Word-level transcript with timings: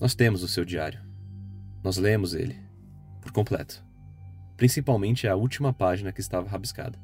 Nós 0.00 0.14
temos 0.14 0.42
o 0.42 0.48
seu 0.48 0.64
diário. 0.64 1.00
Nós 1.82 1.96
lemos 1.96 2.34
ele, 2.34 2.58
por 3.20 3.32
completo. 3.32 3.82
Principalmente 4.56 5.28
a 5.28 5.36
última 5.36 5.72
página 5.72 6.12
que 6.12 6.20
estava 6.20 6.48
rabiscada. 6.48 6.98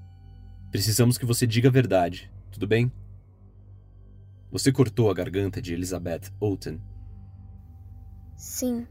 Precisamos 0.71 1.17
que 1.17 1.27
você 1.27 1.47
diga 1.47 1.69
a 1.69 1.73
verdade, 1.73 2.31
tudo 2.51 2.67
bem? 2.67 2.93
Você 4.51 4.73
cortou 4.73 5.11
a 5.11 5.15
garganta 5.15 5.63
de 5.63 5.73
Elizabeth 5.73 6.33
Oughton? 6.41 6.79
Sim. 8.37 8.87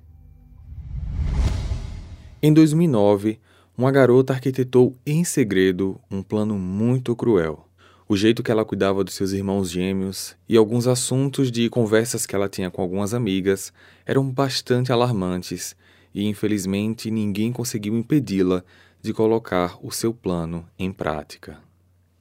Em 2.41 2.53
2009, 2.53 3.39
uma 3.77 3.91
garota 3.91 4.33
arquitetou 4.33 4.97
em 5.05 5.23
segredo 5.23 5.99
um 6.09 6.23
plano 6.23 6.57
muito 6.57 7.15
cruel. 7.15 7.68
O 8.11 8.17
jeito 8.17 8.41
que 8.41 8.49
ela 8.49 8.65
cuidava 8.65 9.03
dos 9.03 9.13
seus 9.13 9.33
irmãos 9.33 9.69
gêmeos 9.69 10.35
e 10.49 10.57
alguns 10.57 10.87
assuntos 10.87 11.51
de 11.51 11.69
conversas 11.69 12.25
que 12.25 12.33
ela 12.33 12.49
tinha 12.49 12.71
com 12.71 12.81
algumas 12.81 13.13
amigas 13.13 13.71
eram 14.03 14.27
bastante 14.27 14.91
alarmantes 14.91 15.75
e, 16.11 16.25
infelizmente, 16.25 17.11
ninguém 17.11 17.51
conseguiu 17.51 17.95
impedi-la 17.95 18.63
de 18.99 19.13
colocar 19.13 19.77
o 19.83 19.91
seu 19.91 20.11
plano 20.11 20.65
em 20.79 20.91
prática. 20.91 21.59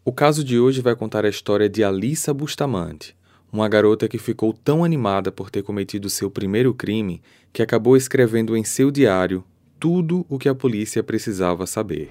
O 0.04 0.12
caso 0.12 0.44
de 0.44 0.60
hoje 0.60 0.82
vai 0.82 0.94
contar 0.94 1.24
a 1.24 1.30
história 1.30 1.70
de 1.70 1.82
Alissa 1.82 2.34
Bustamante, 2.34 3.16
uma 3.50 3.66
garota 3.66 4.06
que 4.06 4.18
ficou 4.18 4.52
tão 4.52 4.84
animada 4.84 5.32
por 5.32 5.48
ter 5.48 5.62
cometido 5.62 6.10
seu 6.10 6.30
primeiro 6.30 6.74
crime 6.74 7.22
que 7.50 7.62
acabou 7.62 7.96
escrevendo 7.96 8.54
em 8.54 8.62
seu 8.62 8.90
diário 8.90 9.42
tudo 9.80 10.26
o 10.28 10.38
que 10.38 10.50
a 10.50 10.54
polícia 10.54 11.02
precisava 11.02 11.66
saber. 11.66 12.10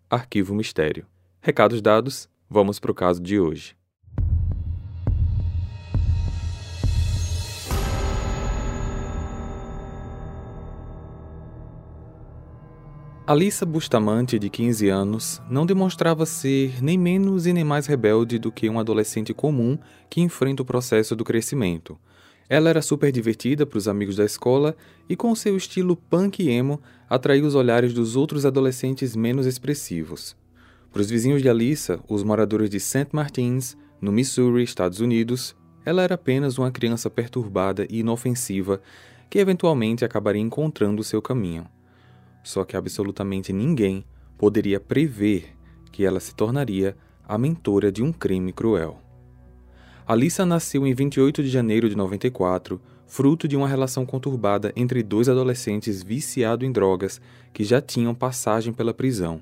Arquivo 0.11 0.53
Mistério. 0.53 1.05
Recados 1.41 1.81
dados, 1.81 2.27
vamos 2.49 2.81
para 2.81 2.91
o 2.91 2.93
caso 2.93 3.21
de 3.21 3.39
hoje. 3.39 3.77
Alissa 13.25 13.65
Bustamante, 13.65 14.37
de 14.37 14.49
15 14.49 14.89
anos, 14.89 15.41
não 15.49 15.65
demonstrava 15.65 16.25
ser 16.25 16.83
nem 16.83 16.97
menos 16.97 17.47
e 17.47 17.53
nem 17.53 17.63
mais 17.63 17.85
rebelde 17.85 18.37
do 18.37 18.51
que 18.51 18.67
um 18.67 18.81
adolescente 18.81 19.33
comum 19.33 19.79
que 20.09 20.19
enfrenta 20.19 20.61
o 20.61 20.65
processo 20.65 21.15
do 21.15 21.23
crescimento. 21.23 21.97
Ela 22.51 22.69
era 22.69 22.81
super 22.81 23.13
divertida 23.13 23.65
para 23.65 23.77
os 23.77 23.87
amigos 23.87 24.17
da 24.17 24.25
escola 24.25 24.75
e, 25.07 25.15
com 25.15 25.33
seu 25.33 25.55
estilo 25.55 25.95
punk 25.95 26.43
e 26.43 26.49
emo, 26.49 26.81
atraía 27.09 27.45
os 27.45 27.55
olhares 27.55 27.93
dos 27.93 28.17
outros 28.17 28.45
adolescentes 28.45 29.15
menos 29.15 29.45
expressivos. 29.45 30.35
Para 30.91 31.01
os 31.01 31.09
vizinhos 31.09 31.41
de 31.41 31.47
Alissa, 31.47 32.01
os 32.09 32.23
moradores 32.23 32.69
de 32.69 32.77
St. 32.77 33.07
Martins, 33.13 33.77
no 34.01 34.11
Missouri, 34.11 34.63
Estados 34.63 34.99
Unidos, 34.99 35.55
ela 35.85 36.01
era 36.01 36.15
apenas 36.15 36.57
uma 36.57 36.69
criança 36.69 37.09
perturbada 37.09 37.87
e 37.89 37.99
inofensiva 37.99 38.81
que 39.29 39.39
eventualmente 39.39 40.03
acabaria 40.03 40.41
encontrando 40.41 41.05
seu 41.05 41.21
caminho. 41.21 41.65
Só 42.43 42.65
que 42.65 42.75
absolutamente 42.75 43.53
ninguém 43.53 44.03
poderia 44.37 44.77
prever 44.77 45.55
que 45.89 46.03
ela 46.03 46.19
se 46.19 46.35
tornaria 46.35 46.97
a 47.25 47.37
mentora 47.37 47.89
de 47.89 48.03
um 48.03 48.11
crime 48.11 48.51
cruel. 48.51 49.00
Alissa 50.05 50.45
nasceu 50.45 50.85
em 50.85 50.93
28 50.93 51.43
de 51.43 51.49
janeiro 51.49 51.89
de 51.89 51.95
94, 51.95 52.81
fruto 53.05 53.47
de 53.47 53.55
uma 53.55 53.67
relação 53.67 54.05
conturbada 54.05 54.73
entre 54.75 55.03
dois 55.03 55.29
adolescentes 55.29 56.01
viciados 56.01 56.67
em 56.67 56.71
drogas 56.71 57.21
que 57.53 57.63
já 57.63 57.81
tinham 57.81 58.15
passagem 58.15 58.73
pela 58.73 58.93
prisão. 58.93 59.41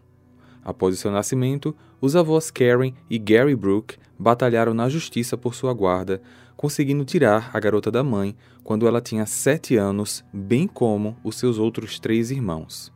Após 0.63 0.99
seu 0.99 1.11
nascimento, 1.11 1.75
os 2.01 2.15
avós 2.15 2.51
Karen 2.51 2.93
e 3.09 3.17
Gary 3.17 3.55
Brooke 3.55 3.97
batalharam 4.17 4.73
na 4.73 4.89
justiça 4.89 5.37
por 5.37 5.55
sua 5.55 5.73
guarda, 5.73 6.21
conseguindo 6.57 7.05
tirar 7.05 7.49
a 7.53 7.59
garota 7.59 7.89
da 7.89 8.03
mãe 8.03 8.35
quando 8.63 8.85
ela 8.85 8.99
tinha 8.99 9.25
sete 9.25 9.77
anos, 9.77 10.23
bem 10.33 10.67
como 10.67 11.15
os 11.23 11.37
seus 11.37 11.57
outros 11.57 11.99
três 11.99 12.31
irmãos. 12.31 12.91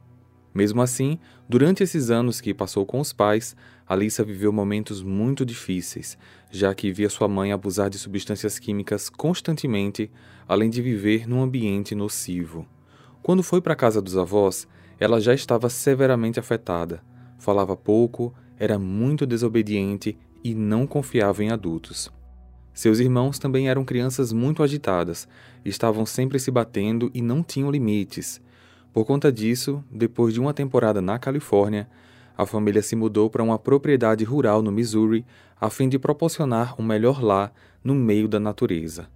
Mesmo 0.53 0.81
assim, 0.81 1.17
durante 1.47 1.81
esses 1.81 2.11
anos 2.11 2.39
que 2.39 2.53
passou 2.53 2.85
com 2.85 2.99
os 2.99 3.11
pais, 3.11 3.55
Alissa 3.93 4.23
viveu 4.23 4.51
momentos 4.51 5.01
muito 5.01 5.45
difíceis, 5.45 6.17
já 6.51 6.73
que 6.75 6.91
via 6.91 7.09
sua 7.09 7.27
mãe 7.27 7.51
abusar 7.51 7.89
de 7.89 7.97
substâncias 7.97 8.59
químicas 8.59 9.09
constantemente, 9.09 10.11
além 10.47 10.69
de 10.69 10.81
viver 10.81 11.27
num 11.27 11.41
ambiente 11.41 11.95
nocivo. 11.95 12.67
Quando 13.21 13.41
foi 13.41 13.61
para 13.61 13.73
a 13.73 13.77
casa 13.77 14.01
dos 14.01 14.17
avós, 14.17 14.67
ela 14.99 15.21
já 15.21 15.33
estava 15.33 15.69
severamente 15.69 16.39
afetada. 16.39 17.01
Falava 17.37 17.75
pouco, 17.75 18.33
era 18.57 18.77
muito 18.77 19.25
desobediente 19.25 20.17
e 20.43 20.53
não 20.53 20.85
confiava 20.85 21.43
em 21.43 21.49
adultos. 21.49 22.11
Seus 22.73 22.99
irmãos 22.99 23.37
também 23.37 23.69
eram 23.69 23.85
crianças 23.85 24.33
muito 24.33 24.63
agitadas, 24.63 25.27
estavam 25.63 26.05
sempre 26.05 26.39
se 26.39 26.49
batendo 26.49 27.11
e 27.13 27.21
não 27.21 27.43
tinham 27.43 27.69
limites. 27.69 28.41
Por 28.91 29.05
conta 29.05 29.31
disso, 29.31 29.83
depois 29.91 30.33
de 30.33 30.39
uma 30.39 30.53
temporada 30.53 31.01
na 31.01 31.17
Califórnia, 31.19 31.87
a 32.37 32.45
família 32.45 32.81
se 32.81 32.95
mudou 32.95 33.29
para 33.29 33.43
uma 33.43 33.59
propriedade 33.59 34.23
rural 34.23 34.61
no 34.61 34.71
Missouri 34.71 35.25
a 35.59 35.69
fim 35.69 35.87
de 35.87 35.99
proporcionar 35.99 36.79
um 36.79 36.83
melhor 36.83 37.23
lar 37.23 37.53
no 37.83 37.93
meio 37.93 38.27
da 38.27 38.39
natureza. 38.39 39.07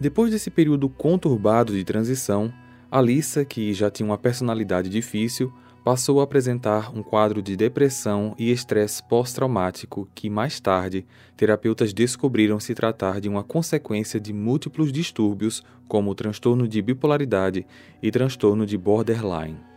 Depois 0.00 0.30
desse 0.30 0.50
período 0.50 0.88
conturbado 0.88 1.72
de 1.72 1.84
transição, 1.84 2.52
Alissa, 2.90 3.44
que 3.44 3.72
já 3.72 3.90
tinha 3.90 4.06
uma 4.06 4.18
personalidade 4.18 4.88
difícil, 4.88 5.52
passou 5.84 6.20
a 6.20 6.24
apresentar 6.24 6.94
um 6.94 7.02
quadro 7.02 7.42
de 7.42 7.56
depressão 7.56 8.34
e 8.38 8.50
estresse 8.50 9.02
pós-traumático 9.02 10.08
que, 10.14 10.28
mais 10.28 10.60
tarde, 10.60 11.06
terapeutas 11.36 11.92
descobriram 11.92 12.60
se 12.60 12.74
tratar 12.74 13.20
de 13.20 13.28
uma 13.28 13.42
consequência 13.42 14.20
de 14.20 14.32
múltiplos 14.32 14.92
distúrbios, 14.92 15.62
como 15.88 16.10
o 16.10 16.14
transtorno 16.14 16.68
de 16.68 16.80
bipolaridade 16.82 17.66
e 18.02 18.10
transtorno 18.10 18.66
de 18.66 18.76
borderline. 18.76 19.69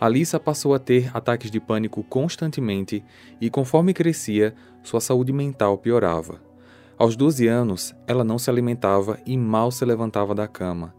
Alissa 0.00 0.38
passou 0.38 0.74
a 0.74 0.78
ter 0.78 1.10
ataques 1.12 1.50
de 1.50 1.58
pânico 1.58 2.04
constantemente 2.04 3.04
e, 3.40 3.50
conforme 3.50 3.92
crescia, 3.92 4.54
sua 4.82 5.00
saúde 5.00 5.32
mental 5.32 5.76
piorava. 5.76 6.40
Aos 6.96 7.16
12 7.16 7.48
anos, 7.48 7.94
ela 8.06 8.22
não 8.22 8.38
se 8.38 8.48
alimentava 8.48 9.18
e 9.26 9.36
mal 9.36 9.70
se 9.70 9.84
levantava 9.84 10.34
da 10.34 10.46
cama. 10.46 10.94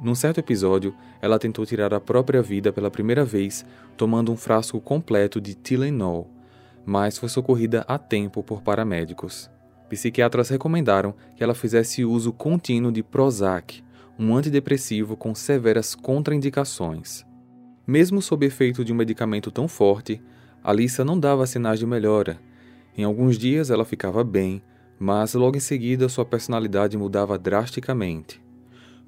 Num 0.00 0.14
certo 0.14 0.38
episódio, 0.38 0.94
ela 1.20 1.38
tentou 1.38 1.64
tirar 1.64 1.92
a 1.94 2.00
própria 2.00 2.42
vida 2.42 2.72
pela 2.72 2.90
primeira 2.90 3.24
vez, 3.24 3.64
tomando 3.96 4.32
um 4.32 4.36
frasco 4.36 4.80
completo 4.80 5.40
de 5.40 5.54
Tylenol, 5.54 6.28
mas 6.84 7.18
foi 7.18 7.28
socorrida 7.28 7.84
a 7.86 7.98
tempo 7.98 8.42
por 8.42 8.62
paramédicos. 8.62 9.50
Psiquiatras 9.88 10.48
recomendaram 10.48 11.14
que 11.36 11.44
ela 11.44 11.54
fizesse 11.54 12.04
uso 12.04 12.32
contínuo 12.32 12.90
de 12.90 13.02
Prozac, 13.02 13.82
um 14.18 14.34
antidepressivo 14.34 15.16
com 15.16 15.34
severas 15.34 15.94
contraindicações. 15.94 17.28
Mesmo 17.90 18.22
sob 18.22 18.46
efeito 18.46 18.84
de 18.84 18.92
um 18.92 18.94
medicamento 18.94 19.50
tão 19.50 19.66
forte, 19.66 20.22
Alissa 20.62 21.04
não 21.04 21.18
dava 21.18 21.44
sinais 21.44 21.80
de 21.80 21.84
melhora. 21.84 22.40
Em 22.96 23.02
alguns 23.02 23.36
dias 23.36 23.68
ela 23.68 23.84
ficava 23.84 24.22
bem, 24.22 24.62
mas 24.96 25.34
logo 25.34 25.56
em 25.56 25.60
seguida 25.60 26.08
sua 26.08 26.24
personalidade 26.24 26.96
mudava 26.96 27.36
drasticamente. 27.36 28.40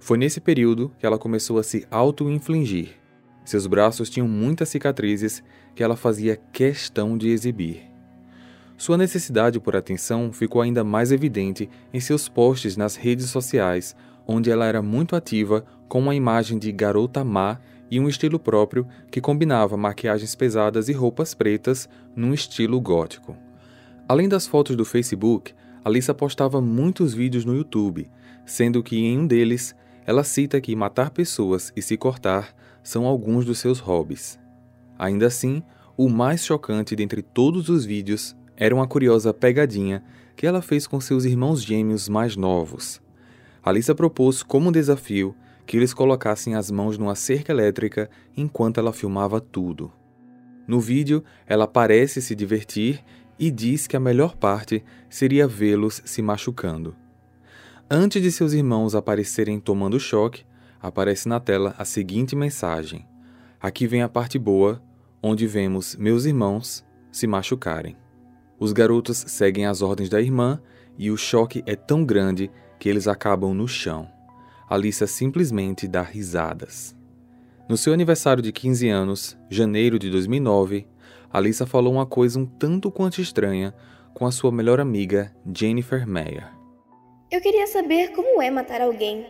Foi 0.01 0.19
nesse 0.19 0.41
período 0.41 0.91
que 0.99 1.07
ela 1.07 1.17
começou 1.17 1.61
a 1.61 1.63
se 1.63 1.87
auto-infligir. 1.93 2.97
Seus 3.45 3.69
braços 3.69 4.11
tinham 4.11 4.27
muitas 4.27 4.71
cicatrizes 4.71 5.45
que 5.77 5.85
ela 5.85 5.95
fazia 5.95 6.35
questão 6.53 7.17
de 7.17 7.29
exibir. 7.29 7.83
Sua 8.77 8.99
necessidade 8.99 9.61
por 9.61 9.77
atenção 9.77 10.33
ficou 10.33 10.61
ainda 10.61 10.83
mais 10.83 11.13
evidente 11.13 11.71
em 11.95 12.01
seus 12.01 12.29
posts 12.29 12.77
nas 12.77 12.97
redes 12.97 13.31
sociais, 13.31 13.95
onde 14.27 14.51
ela 14.51 14.67
era 14.67 14.83
muito 14.83 15.15
ativa 15.15 15.65
com 15.89 16.01
uma 16.01 16.17
imagem 16.17 16.59
de 16.59 16.73
garota 16.73 17.23
má 17.23 17.61
e 17.93 18.01
um 18.01 18.09
estilo 18.09 18.39
próprio 18.39 18.87
que 19.11 19.21
combinava 19.21 19.77
maquiagens 19.77 20.35
pesadas 20.35 20.89
e 20.89 20.95
roupas 20.95 21.35
pretas 21.35 21.87
num 22.17 22.33
estilo 22.33 22.81
gótico. 22.81 23.37
Além 24.09 24.31
das 24.31 24.47
fotos 24.47 24.75
do 24.75 24.83
Facebook, 24.83 25.53
Alissa 25.85 26.15
postava 26.15 26.59
muitos 26.59 27.13
vídeos 27.13 27.45
no 27.45 27.55
YouTube, 27.55 28.11
sendo 28.47 28.83
que 28.83 28.97
em 28.97 29.19
um 29.19 29.27
deles 29.27 29.77
ela 30.07 30.25
cita 30.25 30.59
que 30.59 30.75
matar 30.75 31.11
pessoas 31.11 31.71
e 31.77 31.83
se 31.83 31.99
cortar 31.99 32.57
são 32.83 33.05
alguns 33.05 33.45
dos 33.45 33.59
seus 33.59 33.79
hobbies. 33.79 34.41
Ainda 34.99 35.27
assim, 35.27 35.63
o 35.95 36.09
mais 36.09 36.43
chocante 36.43 36.97
dentre 36.97 37.21
todos 37.21 37.69
os 37.69 37.85
vídeos 37.85 38.35
era 38.57 38.75
uma 38.75 38.87
curiosa 38.87 39.35
pegadinha 39.35 40.03
que 40.35 40.47
ela 40.47 40.63
fez 40.63 40.87
com 40.87 40.99
seus 40.99 41.27
irmãos 41.27 41.63
gêmeos 41.63 42.09
mais 42.09 42.37
novos. 42.37 43.03
Alissa 43.63 43.95
propôs 43.95 44.43
como 44.43 44.73
desafio 44.73 45.37
que 45.67 45.77
eles 45.77 45.95
colocassem 45.95 46.55
as 46.55 46.71
mãos 46.71 46.99
numa 46.99 47.15
cerca 47.15 47.53
elétrica 47.53 48.11
enquanto 48.37 48.79
ela 48.79 48.93
filmava 48.93 49.41
tudo. 49.41 49.93
No 50.67 50.81
vídeo, 50.81 51.25
ela 51.47 51.67
parece 51.67 52.23
se 52.23 52.35
divertir 52.35 53.03
e 53.39 53.51
diz 53.51 53.87
que 53.87 53.97
a 53.97 54.01
melhor 54.01 54.37
parte 54.37 54.85
seria 55.09 55.49
vê-los 55.49 56.03
se 56.05 56.23
machucando. 56.23 56.95
Antes 57.91 58.23
de 58.23 58.31
seus 58.31 58.53
irmãos 58.53 58.95
aparecerem 58.95 59.59
tomando 59.59 59.99
choque, 59.99 60.45
aparece 60.81 61.29
na 61.29 61.41
tela 61.41 61.75
a 61.79 61.85
seguinte 61.85 62.37
mensagem: 62.37 63.07
Aqui 63.61 63.87
vem 63.87 64.03
a 64.03 64.09
parte 64.09 64.39
boa, 64.39 64.83
onde 65.23 65.47
vemos 65.47 65.97
meus 65.97 66.25
irmãos 66.25 66.85
se 67.11 67.27
machucarem. 67.27 67.97
Os 68.59 68.73
garotos 68.73 69.25
seguem 69.27 69.67
as 69.67 69.83
ordens 69.83 70.09
da 70.09 70.21
irmã 70.21 70.61
e 70.97 71.11
o 71.11 71.17
choque 71.17 71.63
é 71.67 71.75
tão 71.75 72.05
grande 72.05 72.51
que 72.79 72.89
eles 72.89 73.09
acabam 73.09 73.55
no 73.55 73.67
chão. 73.67 74.12
Alissa 74.73 75.07
simplesmente 75.07 75.87
dá 75.87 76.01
risadas. 76.01 76.97
No 77.69 77.77
seu 77.77 77.93
aniversário 77.93 78.43
de 78.43 78.51
15 78.51 78.89
anos, 78.89 79.37
janeiro 79.51 79.99
de 79.99 80.09
2009, 80.09 80.87
Alissa 81.31 81.67
falou 81.67 81.93
uma 81.93 82.07
coisa 82.07 82.39
um 82.39 82.47
tanto 82.47 82.91
quanto 82.91 83.21
estranha 83.21 83.75
com 84.15 84.25
a 84.25 84.33
sua 84.33 84.51
melhor 84.51 84.81
amiga, 84.81 85.31
Jennifer 85.55 86.09
Meyer. 86.09 86.51
Eu 87.31 87.43
queria 87.43 87.67
saber 87.67 88.13
como 88.13 88.41
é 88.41 88.51
matar 88.51 88.81
alguém, 88.81 89.27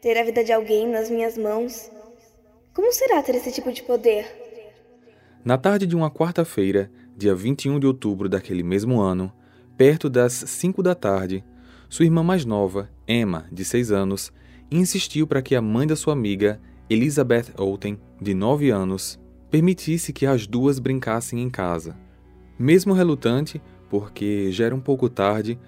ter 0.00 0.16
a 0.16 0.22
vida 0.22 0.44
de 0.44 0.52
alguém 0.52 0.86
nas 0.86 1.10
minhas 1.10 1.36
mãos. 1.36 1.90
Como 2.72 2.92
será 2.92 3.20
ter 3.20 3.34
esse 3.34 3.50
tipo 3.50 3.72
de 3.72 3.82
poder? 3.82 4.26
Na 5.44 5.58
tarde 5.58 5.88
de 5.88 5.96
uma 5.96 6.08
quarta-feira, 6.08 6.88
dia 7.16 7.34
21 7.34 7.80
de 7.80 7.86
outubro 7.88 8.28
daquele 8.28 8.62
mesmo 8.62 9.00
ano, 9.00 9.32
perto 9.76 10.08
das 10.08 10.34
5 10.34 10.84
da 10.84 10.94
tarde, 10.94 11.44
sua 11.88 12.04
irmã 12.04 12.22
mais 12.22 12.44
nova, 12.44 12.88
Emma, 13.08 13.48
de 13.50 13.64
6 13.64 13.90
anos, 13.90 14.32
insistiu 14.70 15.26
para 15.26 15.42
que 15.42 15.54
a 15.54 15.62
mãe 15.62 15.86
da 15.86 15.96
sua 15.96 16.12
amiga, 16.12 16.60
Elizabeth 16.88 17.46
Outen, 17.56 17.98
de 18.20 18.34
9 18.34 18.70
anos, 18.70 19.18
permitisse 19.50 20.12
que 20.12 20.26
as 20.26 20.46
duas 20.46 20.78
brincassem 20.78 21.40
em 21.40 21.48
casa. 21.48 21.96
Mesmo 22.58 22.92
relutante, 22.92 23.62
porque 23.88 24.50
já 24.52 24.66
era 24.66 24.74
um 24.74 24.80
pouco 24.80 25.08
tarde, 25.08 25.58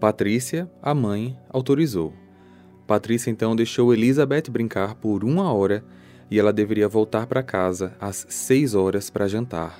Patrícia, 0.00 0.70
a 0.80 0.94
mãe, 0.94 1.36
autorizou. 1.50 2.12
Patrícia 2.86 3.30
então 3.30 3.54
deixou 3.54 3.92
Elizabeth 3.92 4.44
brincar 4.50 4.94
por 4.94 5.24
uma 5.24 5.52
hora 5.52 5.84
e 6.30 6.38
ela 6.38 6.52
deveria 6.52 6.88
voltar 6.88 7.26
para 7.26 7.42
casa 7.42 7.96
às 8.00 8.26
seis 8.28 8.74
horas 8.74 9.10
para 9.10 9.28
jantar. 9.28 9.78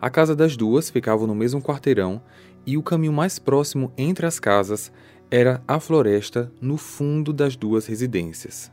A 0.00 0.10
casa 0.10 0.36
das 0.36 0.56
duas 0.56 0.90
ficava 0.90 1.26
no 1.26 1.34
mesmo 1.34 1.62
quarteirão 1.62 2.20
e 2.66 2.76
o 2.76 2.82
caminho 2.82 3.12
mais 3.12 3.38
próximo 3.38 3.92
entre 3.96 4.26
as 4.26 4.38
casas 4.38 4.92
era 5.30 5.62
a 5.66 5.80
floresta 5.80 6.52
no 6.60 6.76
fundo 6.76 7.32
das 7.32 7.56
duas 7.56 7.86
residências. 7.86 8.70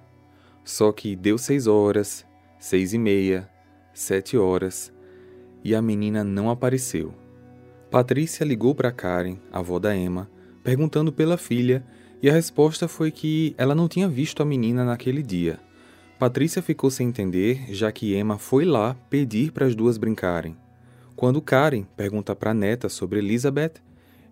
Só 0.64 0.92
que 0.92 1.16
deu 1.16 1.38
seis 1.38 1.68
horas, 1.68 2.26
seis 2.60 2.94
e 2.94 2.98
meia, 2.98 3.50
sete 3.94 4.38
horas 4.38 4.94
e 5.64 5.74
a 5.74 5.82
menina 5.82 6.24
não 6.24 6.50
apareceu. 6.50 7.14
Patrícia 7.90 8.44
ligou 8.44 8.76
para 8.76 8.92
Karen, 8.92 9.38
avó 9.52 9.80
da 9.80 9.96
Emma, 9.96 10.30
perguntando 10.64 11.12
pela 11.12 11.38
filha 11.38 11.84
e 12.22 12.30
a 12.30 12.34
resposta 12.34 12.88
foi 12.88 13.12
que 13.12 13.54
ela 13.58 13.76
não 13.76 13.88
tinha 13.88 14.08
visto 14.08 14.42
a 14.42 14.46
menina 14.46 14.84
naquele 14.84 15.22
dia. 15.22 15.60
Patrícia 16.18 16.62
ficou 16.62 16.90
sem 16.90 17.10
entender, 17.10 17.66
já 17.70 17.92
que 17.92 18.16
Emma 18.16 18.38
foi 18.38 18.66
lá 18.66 18.96
pedir 19.10 19.52
para 19.52 19.66
as 19.66 19.76
duas 19.76 19.98
brincarem. 19.98 20.56
Quando 21.16 21.42
Karen 21.42 21.86
pergunta 21.96 22.36
para 22.36 22.52
a 22.52 22.54
neta 22.54 22.88
sobre 22.88 23.20
Elizabeth, 23.20 23.74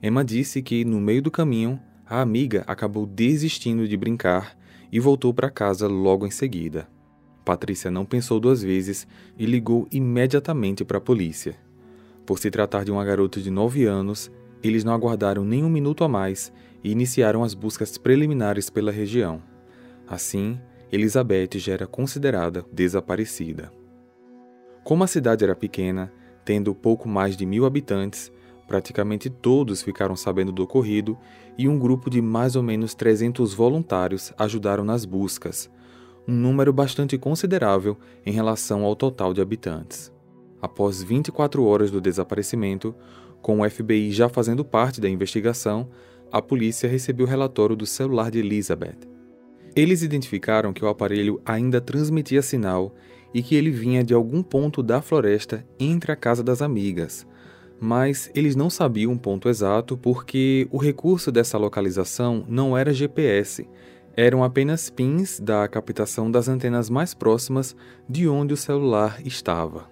Emma 0.02 0.24
disse 0.24 0.62
que 0.62 0.84
no 0.84 1.00
meio 1.00 1.22
do 1.22 1.30
caminho 1.30 1.80
a 2.12 2.20
amiga 2.20 2.66
acabou 2.68 3.06
desistindo 3.06 3.88
de 3.88 3.96
brincar 3.96 4.58
e 4.92 5.00
voltou 5.00 5.34
para 5.34 5.50
casa 5.50 5.88
logo 5.88 6.28
em 6.28 6.30
seguida. 6.30 6.86
Patrícia 7.46 7.90
não 7.90 8.06
pensou 8.06 8.38
duas 8.38 8.62
vezes 8.62 9.08
e 9.40 9.46
ligou 9.46 9.88
imediatamente 9.90 10.84
para 10.84 10.98
a 10.98 11.02
polícia. 11.02 11.56
Por 12.26 12.38
se 12.38 12.52
tratar 12.52 12.84
de 12.84 12.92
uma 12.92 13.06
garota 13.06 13.40
de 13.40 13.50
9 13.50 13.86
anos, 13.86 14.30
eles 14.62 14.84
não 14.84 14.92
aguardaram 14.94 15.46
nem 15.46 15.64
um 15.64 15.70
minuto 15.70 16.04
a 16.04 16.10
mais 16.10 16.52
e 16.84 16.92
iniciaram 16.92 17.46
as 17.46 17.54
buscas 17.54 17.98
preliminares 17.98 18.70
pela 18.70 18.92
região. 18.92 19.42
Assim, 20.06 20.60
Elizabeth 20.92 21.60
já 21.60 21.72
era 21.72 21.88
considerada 21.88 22.66
desaparecida. 22.74 23.72
Como 24.84 25.06
a 25.06 25.08
cidade 25.08 25.46
era 25.46 25.56
pequena, 25.56 26.12
tendo 26.44 26.76
pouco 26.76 27.08
mais 27.08 27.38
de 27.38 27.46
mil 27.46 27.66
habitantes, 27.66 28.30
Praticamente 28.72 29.30
todos 29.30 29.82
ficaram 29.82 30.16
sabendo 30.16 30.50
do 30.50 30.64
ocorrido 30.64 31.18
e 31.58 31.68
um 31.68 31.78
grupo 31.78 32.10
de 32.10 32.22
mais 32.22 32.56
ou 32.56 32.64
menos 32.64 32.94
300 32.94 33.54
voluntários 33.54 34.32
ajudaram 34.38 34.86
nas 34.86 35.04
buscas, 35.04 35.70
um 36.26 36.32
número 36.32 36.72
bastante 36.72 37.18
considerável 37.18 37.98
em 38.26 38.32
relação 38.32 38.86
ao 38.86 38.96
total 38.96 39.34
de 39.34 39.42
habitantes. 39.42 40.10
Após 40.62 41.04
24 41.04 41.66
horas 41.66 41.92
do 41.92 42.00
desaparecimento, 42.00 42.96
com 43.42 43.60
o 43.60 43.70
FBI 43.70 44.10
já 44.14 44.30
fazendo 44.30 44.64
parte 44.64 45.02
da 45.02 45.10
investigação, 45.10 45.90
a 46.32 46.42
polícia 46.42 46.88
recebeu 46.88 47.26
o 47.26 47.30
relatório 47.30 47.76
do 47.76 47.86
celular 47.86 48.32
de 48.32 48.40
Elizabeth. 48.40 49.00
Eles 49.76 50.02
identificaram 50.02 50.72
que 50.72 50.86
o 50.86 50.88
aparelho 50.88 51.42
ainda 51.46 51.82
transmitia 51.82 52.42
sinal 52.42 52.96
e 53.34 53.44
que 53.44 53.54
ele 53.54 53.70
vinha 53.70 54.02
de 54.02 54.14
algum 54.14 54.42
ponto 54.42 54.82
da 54.82 55.02
floresta 55.02 55.68
entre 55.78 56.14
a 56.14 56.16
casa 56.16 56.42
das 56.42 56.62
amigas, 56.62 57.28
mas 57.84 58.30
eles 58.36 58.56
não 58.56 58.70
sabiam 58.70 59.12
o 59.12 59.18
ponto 59.18 59.50
exato 59.50 59.98
porque 59.98 60.68
o 60.70 60.78
recurso 60.78 61.32
dessa 61.32 61.58
localização 61.58 62.46
não 62.48 62.78
era 62.78 62.94
GPS, 62.94 63.68
eram 64.16 64.44
apenas 64.44 64.92
pins 64.92 65.40
da 65.40 65.68
captação 65.68 66.30
das 66.30 66.48
antenas 66.48 66.92
mais 66.92 67.16
próximas 67.16 67.76
de 68.08 68.28
onde 68.28 68.54
o 68.54 68.58
celular 68.58 69.20
estava. 69.26 69.90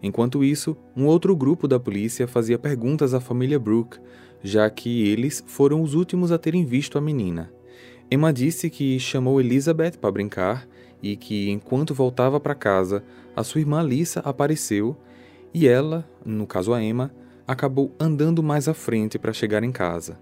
Enquanto 0.00 0.44
isso, 0.44 0.76
um 0.96 1.06
outro 1.06 1.34
grupo 1.34 1.66
da 1.66 1.80
polícia 1.80 2.28
fazia 2.28 2.56
perguntas 2.56 3.12
à 3.12 3.18
família 3.18 3.58
Brooke, 3.58 3.98
já 4.40 4.70
que 4.70 5.08
eles 5.08 5.42
foram 5.44 5.82
os 5.82 5.94
últimos 5.94 6.30
a 6.30 6.38
terem 6.38 6.64
visto 6.64 6.96
a 6.96 7.00
menina. 7.00 7.52
Emma 8.08 8.32
disse 8.32 8.70
que 8.70 9.00
chamou 9.00 9.40
Elizabeth 9.40 9.98
para 10.00 10.12
brincar 10.12 10.68
e 11.02 11.16
que, 11.16 11.50
enquanto 11.50 11.92
voltava 11.92 12.38
para 12.38 12.54
casa, 12.54 13.02
a 13.34 13.42
sua 13.42 13.60
irmã 13.60 13.82
Lisa 13.82 14.20
apareceu 14.20 14.96
e 15.52 15.66
ela, 15.66 16.08
no 16.24 16.46
caso 16.46 16.72
a 16.72 16.82
Emma, 16.82 17.12
acabou 17.46 17.94
andando 17.98 18.42
mais 18.42 18.68
à 18.68 18.74
frente 18.74 19.18
para 19.18 19.32
chegar 19.32 19.64
em 19.64 19.72
casa. 19.72 20.18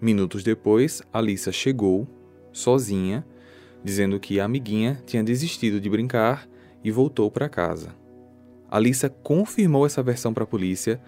Minutos 0.00 0.42
depois, 0.42 1.02
Alissa 1.12 1.52
chegou, 1.52 2.06
sozinha, 2.52 3.24
dizendo 3.82 4.18
que 4.18 4.40
a 4.40 4.44
amiguinha 4.46 5.02
tinha 5.06 5.22
desistido 5.22 5.80
de 5.80 5.90
brincar 5.90 6.48
e 6.82 6.90
voltou 6.90 7.30
para 7.30 7.48
casa. 7.48 7.94
Alissa 8.70 9.08
confirmou 9.08 9.86
essa 9.86 10.02
versão 10.02 10.32
para 10.32 10.44
a 10.44 10.46
polícia, 10.46 11.00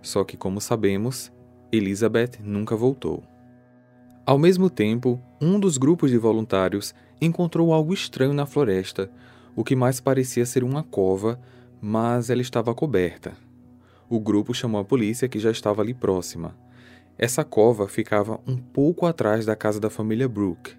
só 0.00 0.24
que, 0.24 0.36
como 0.36 0.60
sabemos, 0.60 1.32
Elizabeth 1.72 2.38
nunca 2.42 2.74
voltou. 2.76 3.22
Ao 4.24 4.38
mesmo 4.38 4.70
tempo, 4.70 5.20
um 5.40 5.58
dos 5.58 5.76
grupos 5.76 6.10
de 6.10 6.18
voluntários 6.18 6.94
encontrou 7.20 7.72
algo 7.72 7.92
estranho 7.92 8.32
na 8.32 8.46
floresta, 8.46 9.10
o 9.56 9.64
que 9.64 9.74
mais 9.74 10.00
parecia 10.00 10.46
ser 10.46 10.62
uma 10.62 10.82
cova 10.82 11.38
mas 11.80 12.30
ela 12.30 12.42
estava 12.42 12.74
coberta. 12.74 13.36
O 14.08 14.20
grupo 14.20 14.52
chamou 14.52 14.80
a 14.80 14.84
polícia 14.84 15.28
que 15.28 15.38
já 15.38 15.50
estava 15.50 15.82
ali 15.82 15.94
próxima. 15.94 16.56
Essa 17.16 17.44
cova 17.44 17.86
ficava 17.86 18.40
um 18.46 18.56
pouco 18.56 19.06
atrás 19.06 19.46
da 19.46 19.54
casa 19.54 19.78
da 19.78 19.88
família 19.88 20.28
Brooke. 20.28 20.72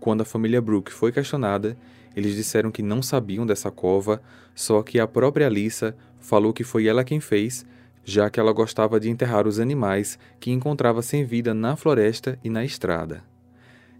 Quando 0.00 0.22
a 0.22 0.24
família 0.24 0.60
Brooke 0.60 0.92
foi 0.92 1.12
questionada, 1.12 1.76
eles 2.14 2.34
disseram 2.34 2.70
que 2.70 2.82
não 2.82 3.02
sabiam 3.02 3.46
dessa 3.46 3.70
cova, 3.70 4.22
só 4.54 4.82
que 4.82 4.98
a 4.98 5.06
própria 5.06 5.46
Alissa 5.46 5.96
falou 6.18 6.52
que 6.52 6.64
foi 6.64 6.86
ela 6.86 7.04
quem 7.04 7.20
fez, 7.20 7.64
já 8.04 8.30
que 8.30 8.40
ela 8.40 8.52
gostava 8.52 8.98
de 8.98 9.10
enterrar 9.10 9.46
os 9.46 9.60
animais 9.60 10.18
que 10.40 10.50
encontrava 10.50 11.02
sem 11.02 11.24
vida 11.24 11.52
na 11.52 11.76
floresta 11.76 12.38
e 12.42 12.48
na 12.48 12.64
estrada. 12.64 13.22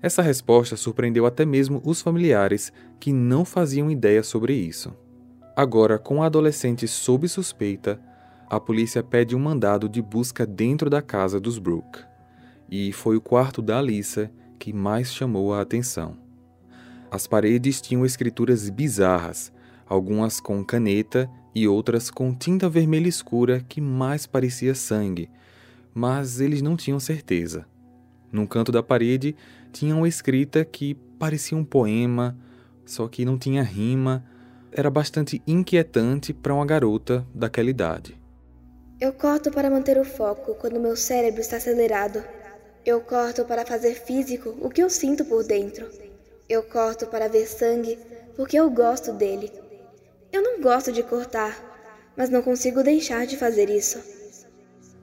Essa 0.00 0.22
resposta 0.22 0.76
surpreendeu 0.76 1.26
até 1.26 1.44
mesmo 1.44 1.82
os 1.84 2.00
familiares, 2.00 2.72
que 3.00 3.12
não 3.12 3.44
faziam 3.44 3.90
ideia 3.90 4.22
sobre 4.22 4.54
isso. 4.54 4.94
Agora, 5.56 5.98
com 5.98 6.22
a 6.22 6.26
adolescente 6.26 6.86
sob 6.86 7.26
suspeita, 7.26 7.98
a 8.46 8.60
polícia 8.60 9.02
pede 9.02 9.34
um 9.34 9.38
mandado 9.38 9.88
de 9.88 10.02
busca 10.02 10.44
dentro 10.44 10.90
da 10.90 11.00
casa 11.00 11.40
dos 11.40 11.58
Brooke. 11.58 12.00
E 12.70 12.92
foi 12.92 13.16
o 13.16 13.22
quarto 13.22 13.62
da 13.62 13.78
Alissa 13.78 14.30
que 14.58 14.70
mais 14.70 15.14
chamou 15.14 15.54
a 15.54 15.62
atenção. 15.62 16.18
As 17.10 17.26
paredes 17.26 17.80
tinham 17.80 18.04
escrituras 18.04 18.68
bizarras, 18.68 19.50
algumas 19.88 20.40
com 20.40 20.62
caneta 20.62 21.26
e 21.54 21.66
outras 21.66 22.10
com 22.10 22.34
tinta 22.34 22.68
vermelha 22.68 23.08
escura 23.08 23.64
que 23.66 23.80
mais 23.80 24.26
parecia 24.26 24.74
sangue, 24.74 25.30
mas 25.94 26.38
eles 26.38 26.60
não 26.60 26.76
tinham 26.76 27.00
certeza. 27.00 27.64
Num 28.30 28.46
canto 28.46 28.70
da 28.70 28.82
parede 28.82 29.34
tinha 29.72 29.96
uma 29.96 30.06
escrita 30.06 30.66
que 30.66 30.94
parecia 31.18 31.56
um 31.56 31.64
poema, 31.64 32.36
só 32.84 33.08
que 33.08 33.24
não 33.24 33.38
tinha 33.38 33.62
rima 33.62 34.22
era 34.76 34.90
bastante 34.90 35.42
inquietante 35.46 36.34
para 36.34 36.52
uma 36.52 36.66
garota 36.66 37.26
daquela 37.34 37.70
idade. 37.70 38.20
Eu 39.00 39.12
corto 39.12 39.50
para 39.50 39.70
manter 39.70 39.98
o 39.98 40.04
foco 40.04 40.54
quando 40.54 40.78
meu 40.78 40.94
cérebro 40.94 41.40
está 41.40 41.56
acelerado. 41.56 42.22
Eu 42.84 43.00
corto 43.00 43.44
para 43.46 43.64
fazer 43.64 43.94
físico 43.94 44.54
o 44.60 44.68
que 44.68 44.82
eu 44.82 44.90
sinto 44.90 45.24
por 45.24 45.44
dentro. 45.44 45.86
Eu 46.46 46.62
corto 46.62 47.06
para 47.06 47.26
ver 47.26 47.46
sangue 47.46 47.98
porque 48.36 48.58
eu 48.58 48.68
gosto 48.70 49.12
dele. 49.12 49.50
Eu 50.30 50.42
não 50.42 50.60
gosto 50.60 50.92
de 50.92 51.02
cortar, 51.02 51.58
mas 52.14 52.28
não 52.28 52.42
consigo 52.42 52.82
deixar 52.82 53.26
de 53.26 53.36
fazer 53.36 53.70
isso. 53.70 53.98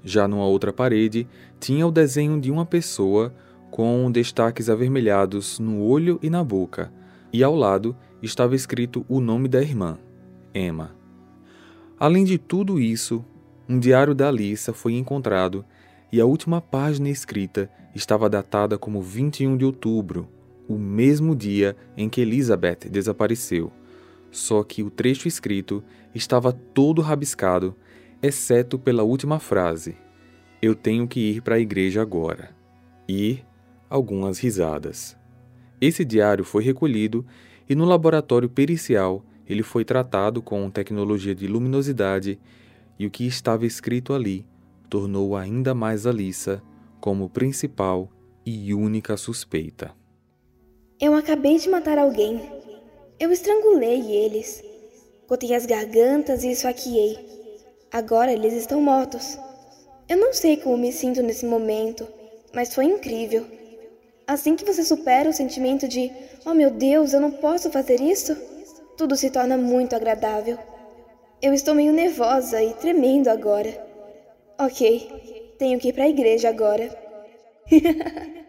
Já 0.03 0.27
numa 0.27 0.45
outra 0.45 0.71
parede, 0.71 1.27
tinha 1.59 1.87
o 1.87 1.91
desenho 1.91 2.39
de 2.39 2.51
uma 2.51 2.65
pessoa 2.65 3.33
com 3.71 4.11
destaques 4.11 4.69
avermelhados 4.69 5.57
no 5.57 5.81
olho 5.83 6.19
e 6.21 6.29
na 6.29 6.43
boca, 6.43 6.91
e 7.31 7.43
ao 7.43 7.55
lado 7.55 7.95
estava 8.23 8.55
escrito 8.55 9.05
o 9.09 9.19
nome 9.19 9.49
da 9.49 9.61
irmã, 9.61 9.99
Emma. 10.55 10.95
Além 11.99 12.23
de 12.23 12.37
tudo 12.37 12.79
isso, 12.79 13.23
um 13.67 13.77
diário 13.77 14.15
da 14.15 14.29
Alissa 14.29 14.73
foi 14.73 14.93
encontrado 14.93 15.65
e 16.11 16.21
a 16.21 16.25
última 16.25 16.61
página 16.61 17.09
escrita 17.09 17.69
estava 17.93 18.29
datada 18.29 18.77
como 18.77 19.01
21 19.01 19.57
de 19.57 19.65
outubro, 19.65 20.29
o 20.67 20.77
mesmo 20.77 21.35
dia 21.35 21.75
em 21.97 22.07
que 22.07 22.21
Elizabeth 22.21 22.89
desapareceu. 22.89 23.71
Só 24.31 24.63
que 24.63 24.81
o 24.81 24.89
trecho 24.89 25.27
escrito 25.27 25.83
estava 26.15 26.53
todo 26.53 27.01
rabiscado, 27.01 27.75
exceto 28.21 28.79
pela 28.79 29.03
última 29.03 29.39
frase: 29.39 29.95
Eu 30.61 30.73
tenho 30.73 31.07
que 31.07 31.19
ir 31.19 31.41
para 31.41 31.55
a 31.55 31.59
igreja 31.59 32.01
agora. 32.01 32.55
E 33.07 33.39
algumas 33.89 34.39
risadas. 34.39 35.17
Esse 35.79 36.05
diário 36.05 36.45
foi 36.45 36.63
recolhido 36.63 37.25
e 37.69 37.75
no 37.75 37.85
laboratório 37.85 38.49
pericial 38.49 39.23
ele 39.47 39.63
foi 39.63 39.83
tratado 39.83 40.41
com 40.41 40.69
tecnologia 40.69 41.35
de 41.35 41.47
luminosidade 41.47 42.39
e 42.97 43.05
o 43.05 43.11
que 43.11 43.25
estava 43.25 43.65
escrito 43.65 44.13
ali 44.13 44.45
tornou 44.89 45.35
ainda 45.35 45.73
mais 45.73 46.05
Alissa 46.05 46.61
como 46.99 47.29
principal 47.29 48.09
e 48.45 48.73
única 48.73 49.17
suspeita. 49.17 49.91
Eu 50.99 51.15
acabei 51.15 51.57
de 51.57 51.69
matar 51.69 51.97
alguém. 51.97 52.41
Eu 53.19 53.31
estrangulei 53.31 54.11
eles. 54.11 54.63
Cortei 55.27 55.53
as 55.53 55.65
gargantas 55.65 56.43
e 56.43 56.51
esfaqueei. 56.51 57.17
Agora 57.91 58.31
eles 58.31 58.53
estão 58.53 58.81
mortos. 58.81 59.37
Eu 60.07 60.17
não 60.17 60.33
sei 60.33 60.57
como 60.57 60.77
me 60.77 60.91
sinto 60.91 61.21
nesse 61.21 61.45
momento, 61.45 62.07
mas 62.53 62.73
foi 62.73 62.85
incrível. 62.85 63.45
Assim 64.33 64.55
que 64.55 64.65
você 64.65 64.83
supera 64.83 65.29
o 65.29 65.33
sentimento 65.33 65.87
de, 65.87 66.11
oh 66.43 66.55
meu 66.55 66.71
Deus, 66.71 67.13
eu 67.13 67.21
não 67.21 67.29
posso 67.29 67.69
fazer 67.69 68.01
isso, 68.01 68.35
tudo 68.97 69.15
se 69.15 69.29
torna 69.29 69.59
muito 69.59 69.95
agradável. 69.95 70.57
Eu 71.39 71.53
estou 71.53 71.75
meio 71.75 71.93
nervosa 71.93 72.59
e 72.63 72.73
tremendo 72.73 73.27
agora. 73.27 73.69
Ok, 74.57 75.53
tenho 75.59 75.79
que 75.79 75.89
ir 75.89 75.93
para 75.93 76.05
a 76.05 76.09
igreja 76.09 76.49
agora. 76.49 76.89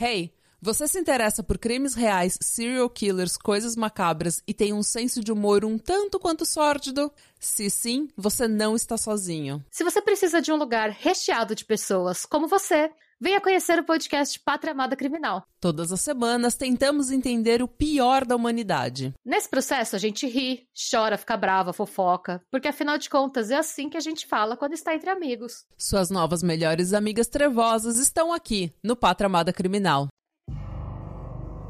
hey, 0.00 0.34
você 0.60 0.88
se 0.88 0.98
interessa 0.98 1.44
por 1.44 1.56
crimes 1.56 1.94
reais, 1.94 2.36
serial 2.42 2.90
killers, 2.90 3.36
coisas 3.36 3.76
macabras 3.76 4.42
e 4.44 4.52
tem 4.52 4.72
um 4.72 4.82
senso 4.82 5.22
de 5.22 5.30
humor 5.30 5.64
um 5.64 5.78
tanto 5.78 6.18
quanto 6.18 6.44
sórdido? 6.44 7.12
Se 7.38 7.70
sim, 7.70 8.08
você 8.16 8.48
não 8.48 8.74
está 8.74 8.96
sozinho. 8.96 9.64
Se 9.70 9.84
você 9.84 10.02
precisa 10.02 10.42
de 10.42 10.50
um 10.50 10.56
lugar 10.56 10.90
recheado 10.90 11.54
de 11.54 11.64
pessoas 11.64 12.26
como 12.26 12.48
você, 12.48 12.90
Venha 13.24 13.40
conhecer 13.40 13.78
o 13.78 13.84
podcast 13.84 14.40
Pátria 14.40 14.72
Amada 14.72 14.96
Criminal. 14.96 15.44
Todas 15.60 15.92
as 15.92 16.00
semanas 16.00 16.56
tentamos 16.56 17.12
entender 17.12 17.62
o 17.62 17.68
pior 17.68 18.24
da 18.24 18.34
humanidade. 18.34 19.14
Nesse 19.24 19.48
processo 19.48 19.94
a 19.94 19.98
gente 20.00 20.26
ri, 20.26 20.66
chora, 20.90 21.16
fica 21.16 21.36
brava, 21.36 21.72
fofoca, 21.72 22.42
porque 22.50 22.66
afinal 22.66 22.98
de 22.98 23.08
contas 23.08 23.52
é 23.52 23.56
assim 23.56 23.88
que 23.88 23.96
a 23.96 24.00
gente 24.00 24.26
fala 24.26 24.56
quando 24.56 24.72
está 24.72 24.92
entre 24.92 25.08
amigos. 25.08 25.64
Suas 25.78 26.10
novas 26.10 26.42
melhores 26.42 26.92
amigas 26.92 27.28
trevosas 27.28 27.96
estão 27.96 28.32
aqui 28.32 28.74
no 28.82 28.96
Pátria 28.96 29.26
Amada 29.26 29.52
Criminal. 29.52 30.08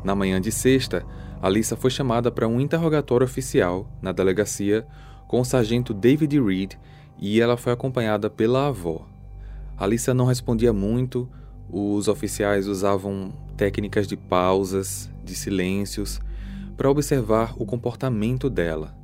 Na 0.02 0.14
manhã 0.14 0.40
de 0.40 0.50
sexta, 0.50 1.04
Alissa 1.42 1.76
foi 1.76 1.90
chamada 1.90 2.32
para 2.32 2.49
um 2.49 2.62
interrogatório 2.62 3.26
oficial 3.26 3.87
na 4.00 4.11
delegacia 4.11 4.87
com 5.28 5.38
o 5.38 5.44
sargento 5.44 5.92
David 5.92 6.40
Reed 6.40 6.76
e 7.18 7.42
ela 7.42 7.59
foi 7.59 7.75
acompanhada 7.75 8.30
pela 8.30 8.68
avó. 8.68 9.06
Alissa 9.76 10.14
não 10.14 10.25
respondia 10.25 10.73
muito, 10.73 11.28
os 11.73 12.07
oficiais 12.07 12.69
usavam 12.69 13.33
técnicas 13.57 14.07
de 14.07 14.17
pausas, 14.17 15.11
de 15.25 15.35
silêncios, 15.35 16.21
para 16.76 16.91
observar 16.91 17.55
o 17.57 17.64
comportamento 17.64 18.50
dela. 18.50 18.95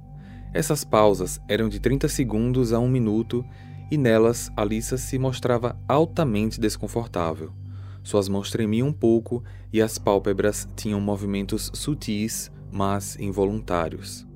Essas 0.52 0.84
pausas 0.84 1.40
eram 1.48 1.68
de 1.68 1.80
30 1.80 2.08
segundos 2.08 2.72
a 2.72 2.78
um 2.78 2.88
minuto 2.88 3.44
e 3.90 3.96
nelas 3.96 4.50
Alissa 4.56 4.98
se 4.98 5.18
mostrava 5.18 5.78
altamente 5.88 6.60
desconfortável. 6.60 7.52
Suas 8.02 8.28
mãos 8.28 8.50
tremiam 8.50 8.88
um 8.88 8.92
pouco 8.92 9.42
e 9.72 9.80
as 9.80 9.98
pálpebras 9.98 10.68
tinham 10.76 11.00
movimentos 11.00 11.70
sutis, 11.75 12.50
mas 12.70 13.16
involuntários. 13.18 14.26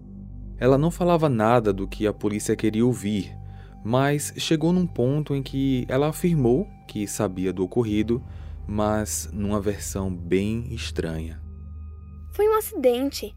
Ela 0.58 0.78
não 0.78 0.90
falava 0.90 1.28
nada 1.28 1.72
do 1.72 1.88
que 1.88 2.06
a 2.06 2.12
polícia 2.12 2.54
queria 2.54 2.84
ouvir, 2.86 3.36
mas 3.84 4.32
chegou 4.36 4.72
num 4.72 4.86
ponto 4.86 5.34
em 5.34 5.42
que 5.42 5.84
ela 5.88 6.08
afirmou 6.08 6.68
que 6.86 7.06
sabia 7.06 7.52
do 7.52 7.64
ocorrido, 7.64 8.22
mas 8.66 9.28
numa 9.32 9.60
versão 9.60 10.14
bem 10.14 10.72
estranha. 10.72 11.40
Foi 12.32 12.48
um 12.48 12.56
acidente. 12.56 13.34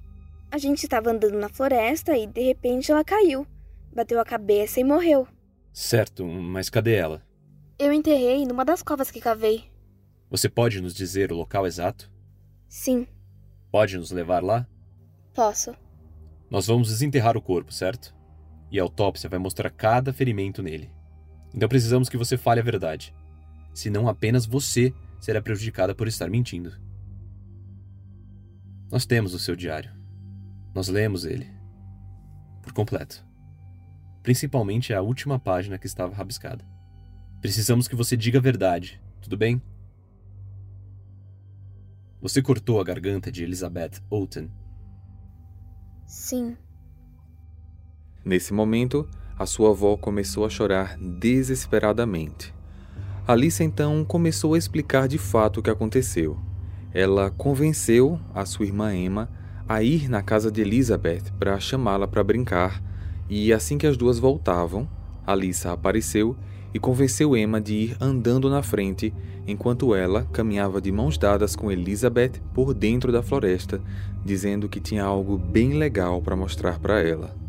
A 0.52 0.58
gente 0.58 0.84
estava 0.84 1.12
andando 1.12 1.38
na 1.38 1.50
floresta 1.50 2.18
e 2.18 2.28
de 2.28 2.42
repente 2.42 2.92
ela 2.92 3.04
caiu, 3.04 3.46
bateu 3.94 4.20
a 4.20 4.26
cabeça 4.26 4.80
e 4.80 4.84
morreu. 4.84 5.28
Certo, 5.74 6.26
mas 6.26 6.70
cadê 6.70 6.96
ela? 6.96 7.22
Eu 7.78 7.92
enterrei 7.92 8.46
numa 8.46 8.64
das 8.64 8.82
covas 8.82 9.12
que 9.12 9.20
cavei. 9.20 9.66
Você 10.30 10.48
pode 10.48 10.80
nos 10.82 10.94
dizer 10.94 11.32
o 11.32 11.36
local 11.36 11.68
exato? 11.68 12.10
Sim. 12.70 13.06
Pode 13.70 13.98
nos 13.98 14.12
levar 14.12 14.42
lá? 14.42 14.66
Posso. 15.34 15.76
Nós 16.50 16.68
vamos 16.68 16.88
desenterrar 16.88 17.36
o 17.36 17.42
corpo, 17.42 17.74
certo? 17.74 18.15
E 18.72 18.80
a 18.80 18.84
autópsia 18.84 19.30
vai 19.30 19.40
mostrar 19.40 19.70
cada 19.70 20.14
ferimento 20.14 20.62
nele. 20.62 20.90
Então 21.54 21.70
precisamos 21.70 22.10
que 22.10 22.18
você 22.18 22.38
fale 22.38 22.60
a 22.60 22.64
verdade. 22.64 23.14
Senão 23.74 24.08
apenas 24.08 24.46
você 24.46 24.94
será 25.20 25.42
prejudicada 25.42 25.96
por 25.96 26.08
estar 26.08 26.30
mentindo. 26.30 26.72
Nós 28.92 29.06
temos 29.06 29.34
o 29.34 29.40
seu 29.40 29.56
diário. 29.56 29.92
Nós 30.74 30.88
lemos 30.88 31.26
ele. 31.26 31.50
Por 32.62 32.74
completo. 32.74 33.26
Principalmente 34.22 34.94
a 34.94 35.02
última 35.02 35.40
página 35.40 35.78
que 35.78 35.88
estava 35.88 36.16
rabiscada. 36.16 36.66
Precisamos 37.42 37.88
que 37.88 37.96
você 37.96 38.18
diga 38.18 38.40
a 38.40 38.42
verdade, 38.42 39.02
tudo 39.22 39.38
bem? 39.38 39.62
Você 42.22 42.42
cortou 42.42 42.82
a 42.82 42.84
garganta 42.84 43.32
de 43.32 43.44
Elizabeth 43.44 44.02
Oughton? 44.10 44.50
Sim. 46.08 46.58
Nesse 48.26 48.52
momento, 48.52 49.08
a 49.38 49.46
sua 49.46 49.70
avó 49.70 49.96
começou 49.96 50.46
a 50.46 50.50
chorar 50.50 50.98
desesperadamente. 50.98 52.52
Alice 53.28 53.64
então 53.64 54.04
começou 54.04 54.56
a 54.56 54.58
explicar 54.58 55.08
de 55.08 55.20
fato 55.20 55.60
o 55.60 55.64
que 55.64 55.70
aconteceu. 55.70 56.36
Ela 56.92 57.30
convenceu 57.30 58.20
a 58.34 58.44
sua 58.44 58.66
irmã 58.66 58.96
Emma 58.96 59.30
a 59.70 59.84
ir 59.84 60.10
na 60.10 60.24
casa 60.24 60.52
de 60.52 60.62
Elizabeth 60.62 61.24
para 61.38 61.60
chamá-la 61.60 62.08
para 62.08 62.24
brincar, 62.24 62.82
e 63.30 63.54
assim 63.54 63.78
que 63.78 63.86
as 63.86 63.96
duas 63.96 64.18
voltavam, 64.18 64.90
Alissa 65.26 65.72
apareceu 65.72 66.36
e 66.74 66.80
convenceu 66.80 67.38
Emma 67.38 67.62
de 67.62 67.74
ir 67.74 67.98
andando 68.02 68.50
na 68.50 68.64
frente, 68.64 69.14
enquanto 69.46 69.94
ela 69.94 70.28
caminhava 70.34 70.82
de 70.82 70.92
mãos 70.92 71.16
dadas 71.16 71.56
com 71.56 71.72
Elizabeth 71.72 72.42
por 72.56 72.74
dentro 72.74 73.12
da 73.12 73.22
floresta, 73.22 73.80
dizendo 74.24 74.68
que 74.68 74.80
tinha 74.80 75.04
algo 75.04 75.38
bem 75.38 75.74
legal 75.74 76.22
para 76.24 76.36
mostrar 76.36 76.80
para 76.80 77.02
ela. 77.02 77.45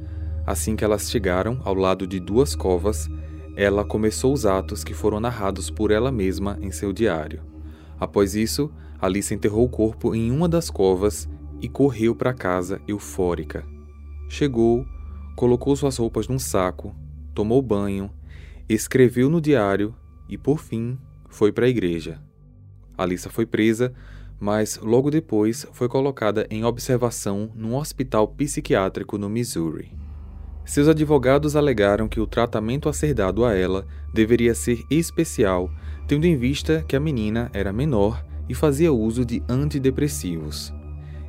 Assim 0.46 0.76
que 0.76 0.84
elas 0.84 1.10
chegaram 1.10 1.60
ao 1.64 1.74
lado 1.74 2.06
de 2.06 2.20
duas 2.20 2.54
covas, 2.54 3.10
ela 3.56 3.84
começou 3.84 4.32
os 4.32 4.46
atos 4.46 4.84
que 4.84 4.94
foram 4.94 5.18
narrados 5.18 5.70
por 5.70 5.90
ela 5.90 6.12
mesma 6.12 6.56
em 6.60 6.70
seu 6.70 6.92
diário. 6.92 7.42
Após 7.98 8.36
isso, 8.36 8.70
Alice 9.00 9.34
enterrou 9.34 9.64
o 9.64 9.68
corpo 9.68 10.14
em 10.14 10.30
uma 10.30 10.48
das 10.48 10.70
covas 10.70 11.28
e 11.60 11.68
correu 11.68 12.14
para 12.14 12.32
casa 12.32 12.80
eufórica. 12.86 13.64
Chegou, 14.28 14.86
colocou 15.34 15.74
suas 15.74 15.96
roupas 15.96 16.28
num 16.28 16.38
saco, 16.38 16.94
tomou 17.34 17.60
banho, 17.60 18.10
escreveu 18.68 19.28
no 19.28 19.40
diário 19.40 19.94
e, 20.28 20.38
por 20.38 20.58
fim, 20.60 20.96
foi 21.28 21.50
para 21.50 21.66
a 21.66 21.68
igreja. 21.68 22.20
Alissa 22.96 23.30
foi 23.30 23.46
presa, 23.46 23.92
mas 24.38 24.78
logo 24.82 25.10
depois 25.10 25.66
foi 25.72 25.88
colocada 25.88 26.46
em 26.50 26.64
observação 26.64 27.50
num 27.54 27.74
hospital 27.74 28.28
psiquiátrico 28.28 29.18
no 29.18 29.28
Missouri. 29.28 30.05
Seus 30.66 30.88
advogados 30.88 31.54
alegaram 31.54 32.08
que 32.08 32.18
o 32.18 32.26
tratamento 32.26 32.88
a 32.88 32.92
ser 32.92 33.14
dado 33.14 33.44
a 33.44 33.54
ela 33.54 33.86
deveria 34.12 34.52
ser 34.52 34.84
especial, 34.90 35.70
tendo 36.08 36.26
em 36.26 36.36
vista 36.36 36.84
que 36.88 36.96
a 36.96 37.00
menina 37.00 37.48
era 37.54 37.72
menor 37.72 38.22
e 38.48 38.54
fazia 38.54 38.92
uso 38.92 39.24
de 39.24 39.40
antidepressivos. 39.48 40.74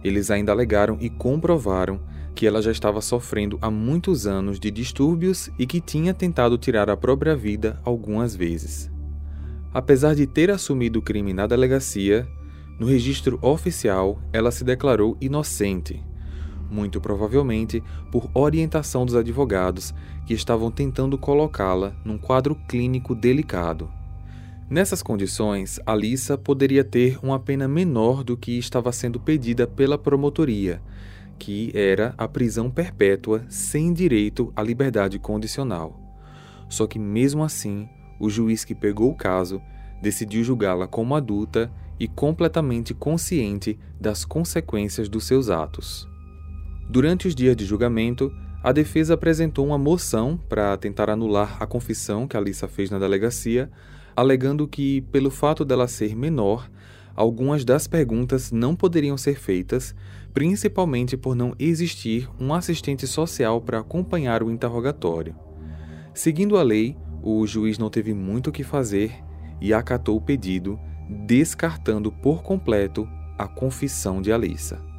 Eles 0.04 0.32
ainda 0.32 0.52
alegaram 0.52 0.98
e 1.00 1.08
comprovaram 1.08 2.00
que 2.34 2.48
ela 2.48 2.64
já 2.64 2.72
estava 2.72 3.00
sofrendo 3.00 3.60
há 3.62 3.70
muitos 3.70 4.26
anos 4.26 4.60
de 4.60 4.72
distúrbios 4.72 5.52
e 5.58 5.68
que 5.68 5.80
tinha 5.80 6.16
tentado 6.16 6.58
tirar 6.58 6.90
a 6.90 6.98
própria 6.98 7.36
vida 7.36 7.80
algumas 7.84 8.36
vezes. 8.36 8.92
Apesar 9.72 10.16
de 10.16 10.26
ter 10.26 10.50
assumido 10.50 10.98
o 10.98 11.02
crime 11.02 11.32
na 11.32 11.46
delegacia, 11.46 12.28
No 12.80 12.86
registro 12.86 13.40
oficial, 13.42 14.22
ela 14.32 14.52
se 14.52 14.64
declarou 14.64 15.18
inocente, 15.20 16.04
muito 16.70 17.00
provavelmente 17.00 17.84
por 18.12 18.30
orientação 18.34 19.06
dos 19.06 19.16
advogados 19.16 19.94
que 20.26 20.34
estavam 20.34 20.70
tentando 20.72 21.18
colocá-la 21.18 21.96
num 22.04 22.18
quadro 22.18 22.56
clínico 22.68 23.16
delicado. 23.16 23.90
Nessas 24.70 25.02
condições, 25.02 25.80
Alissa 25.86 26.38
poderia 26.38 26.84
ter 26.84 27.18
uma 27.24 27.40
pena 27.40 27.68
menor 27.68 28.24
do 28.24 28.36
que 28.36 28.58
estava 28.58 28.92
sendo 28.92 29.18
pedida 29.18 29.66
pela 29.66 29.98
promotoria, 29.98 30.82
que 31.40 31.72
era 31.74 32.14
a 32.18 32.28
prisão 32.28 32.70
perpétua 32.70 33.46
sem 33.48 33.94
direito 33.94 34.52
à 34.56 34.62
liberdade 34.62 35.18
condicional. 35.20 35.98
Só 36.68 36.86
que, 36.86 37.00
mesmo 37.00 37.44
assim, 37.44 37.88
o 38.20 38.30
juiz 38.30 38.66
que 38.66 38.76
pegou 38.76 39.12
o 39.12 39.16
caso 39.16 39.62
decidiu 40.02 40.44
julgá-la 40.44 40.86
como 40.86 41.16
adulta 41.16 41.72
e 42.00 42.08
completamente 42.08 42.94
consciente 42.94 43.80
das 44.00 44.26
consequências 44.26 45.08
dos 45.08 45.24
seus 45.24 45.50
atos. 45.50 46.08
Durante 46.90 47.28
os 47.28 47.36
dias 47.36 47.56
de 47.56 47.66
julgamento, 47.66 48.34
a 48.64 48.72
defesa 48.72 49.14
apresentou 49.14 49.66
uma 49.66 49.78
moção 49.78 50.40
para 50.50 50.76
tentar 50.78 51.10
anular 51.10 51.58
a 51.60 51.68
confissão 51.68 52.28
que 52.28 52.38
Alissa 52.38 52.68
fez 52.68 52.90
na 52.90 52.98
delegacia, 52.98 53.70
alegando 54.16 54.68
que, 54.68 55.02
pelo 55.12 55.30
fato 55.30 55.66
dela 55.66 55.88
ser 55.88 56.16
menor, 56.16 56.70
algumas 57.14 57.66
das 57.66 57.88
perguntas 57.88 58.52
não 58.52 58.76
poderiam 58.76 59.18
ser 59.18 59.38
feitas, 59.38 59.94
principalmente 60.34 61.18
por 61.18 61.36
não 61.36 61.54
existir 61.60 62.30
um 62.40 62.54
assistente 62.54 63.06
social 63.06 63.60
para 63.60 63.80
acompanhar 63.80 64.42
o 64.42 64.50
interrogatório. 64.50 65.36
Seguindo 66.14 66.58
a 66.58 66.64
lei, 66.64 66.96
o 67.22 67.46
juiz 67.46 67.78
não 67.78 67.90
teve 67.90 68.14
muito 68.14 68.50
o 68.50 68.54
que 68.54 68.64
fazer 68.64 69.14
e 69.60 69.74
acatou 69.74 70.16
o 70.16 70.22
pedido, 70.22 70.80
descartando 71.26 72.12
por 72.12 72.42
completo 72.44 73.08
a 73.38 73.48
confissão 73.48 74.22
de 74.22 74.32
Alissa. 74.32 74.97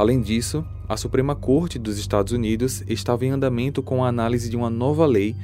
Além 0.00 0.22
disso, 0.22 0.64
a 0.88 0.96
Suprema 0.96 1.36
Corte 1.36 1.78
dos 1.78 1.98
Estados 1.98 2.32
Unidos 2.32 2.82
estava 2.88 3.26
em 3.26 3.32
andamento 3.32 3.82
com 3.82 4.02
a 4.02 4.08
análise 4.08 4.48
de 4.48 4.56
uma 4.56 4.70
nova 4.70 5.04
lei 5.04 5.36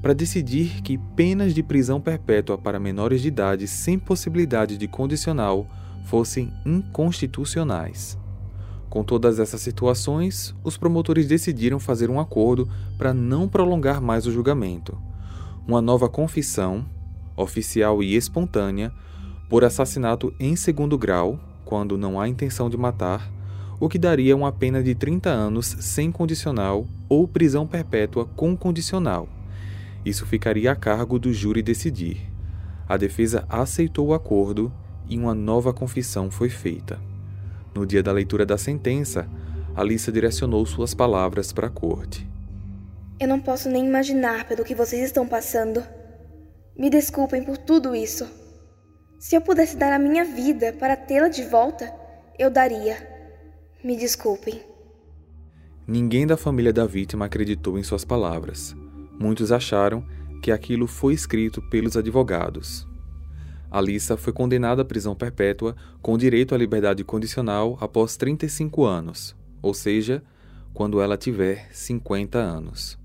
para 0.00 0.14
decidir 0.14 0.82
que 0.82 0.96
penas 0.96 1.52
de 1.52 1.64
prisão 1.64 2.00
perpétua 2.00 2.56
para 2.56 2.78
menores 2.78 3.20
de 3.20 3.26
idade 3.26 3.66
sem 3.66 3.98
possibilidade 3.98 4.78
de 4.78 4.86
condicional 4.86 5.66
fossem 6.04 6.52
inconstitucionais. 6.64 8.16
Com 8.88 9.02
todas 9.02 9.40
essas 9.40 9.60
situações, 9.60 10.54
os 10.62 10.76
promotores 10.76 11.26
decidiram 11.26 11.80
fazer 11.80 12.08
um 12.08 12.20
acordo 12.20 12.68
para 12.96 13.12
não 13.12 13.48
prolongar 13.48 14.00
mais 14.00 14.28
o 14.28 14.30
julgamento. 14.30 14.96
Uma 15.66 15.82
nova 15.82 16.08
confissão, 16.08 16.86
oficial 17.36 18.00
e 18.00 18.14
espontânea, 18.14 18.92
por 19.50 19.64
assassinato 19.64 20.32
em 20.38 20.54
segundo 20.54 20.96
grau, 20.96 21.40
quando 21.64 21.98
não 21.98 22.20
há 22.20 22.28
intenção 22.28 22.70
de 22.70 22.76
matar, 22.76 23.33
o 23.84 23.88
que 23.88 23.98
daria 23.98 24.36
uma 24.36 24.52
pena 24.52 24.82
de 24.82 24.94
30 24.94 25.28
anos 25.28 25.76
sem 25.80 26.10
condicional 26.10 26.86
ou 27.08 27.28
prisão 27.28 27.66
perpétua 27.66 28.24
com 28.24 28.56
condicional 28.56 29.28
isso 30.04 30.26
ficaria 30.26 30.70
a 30.70 30.76
cargo 30.76 31.18
do 31.18 31.32
júri 31.32 31.62
decidir. 31.62 32.30
A 32.86 32.96
defesa 32.96 33.46
aceitou 33.48 34.08
o 34.08 34.14
acordo 34.14 34.70
e 35.08 35.16
uma 35.16 35.34
nova 35.34 35.72
confissão 35.72 36.30
foi 36.30 36.50
feita. 36.50 37.00
No 37.74 37.86
dia 37.86 38.02
da 38.02 38.12
leitura 38.12 38.44
da 38.44 38.58
sentença, 38.58 39.26
Alissa 39.74 40.12
direcionou 40.12 40.64
suas 40.66 40.92
palavras 40.94 41.52
para 41.52 41.68
a 41.68 41.70
corte. 41.70 42.28
Eu 43.18 43.26
não 43.26 43.40
posso 43.40 43.70
nem 43.70 43.86
imaginar 43.86 44.46
pelo 44.46 44.64
que 44.64 44.74
vocês 44.74 45.02
estão 45.02 45.26
passando. 45.26 45.82
Me 46.76 46.90
desculpem 46.90 47.42
por 47.42 47.56
tudo 47.56 47.94
isso. 47.94 48.28
Se 49.18 49.34
eu 49.34 49.40
pudesse 49.40 49.76
dar 49.76 49.92
a 49.92 49.98
minha 49.98 50.24
vida 50.24 50.74
para 50.74 50.96
tê-la 50.96 51.28
de 51.28 51.42
volta, 51.44 51.90
eu 52.38 52.50
daria. 52.50 53.13
Me 53.84 53.98
desculpem. 53.98 54.62
Ninguém 55.86 56.26
da 56.26 56.38
família 56.38 56.72
da 56.72 56.86
vítima 56.86 57.26
acreditou 57.26 57.78
em 57.78 57.82
suas 57.82 58.02
palavras. 58.02 58.74
Muitos 59.20 59.52
acharam 59.52 60.02
que 60.42 60.50
aquilo 60.50 60.86
foi 60.86 61.12
escrito 61.12 61.60
pelos 61.60 61.94
advogados. 61.94 62.88
Alissa 63.70 64.16
foi 64.16 64.32
condenada 64.32 64.80
à 64.80 64.84
prisão 64.86 65.14
perpétua 65.14 65.76
com 66.00 66.16
direito 66.16 66.54
à 66.54 66.58
liberdade 66.58 67.04
condicional 67.04 67.76
após 67.78 68.16
35 68.16 68.86
anos, 68.86 69.36
ou 69.60 69.74
seja, 69.74 70.22
quando 70.72 70.98
ela 70.98 71.18
tiver 71.18 71.68
50 71.70 72.38
anos. 72.38 72.98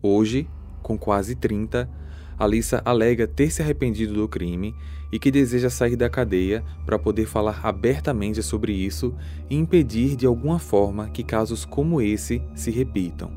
Hoje, 0.00 0.48
com 0.80 0.96
quase 0.96 1.34
30, 1.34 1.90
Alissa 2.38 2.80
alega 2.84 3.26
ter 3.26 3.50
se 3.50 3.62
arrependido 3.62 4.14
do 4.14 4.28
crime 4.28 4.76
e 5.14 5.18
que 5.20 5.30
deseja 5.30 5.70
sair 5.70 5.94
da 5.94 6.10
cadeia 6.10 6.64
para 6.84 6.98
poder 6.98 7.24
falar 7.24 7.60
abertamente 7.62 8.42
sobre 8.42 8.72
isso 8.72 9.14
e 9.48 9.54
impedir 9.54 10.16
de 10.16 10.26
alguma 10.26 10.58
forma 10.58 11.08
que 11.08 11.22
casos 11.22 11.64
como 11.64 12.02
esse 12.02 12.42
se 12.52 12.72
repitam. 12.72 13.30